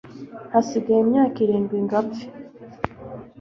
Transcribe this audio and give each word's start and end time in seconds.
hasigaye 0.53 0.99
imyaka 1.03 1.37
irindwi 1.45 1.77
ngo 1.83 1.95
apfe 2.01 2.25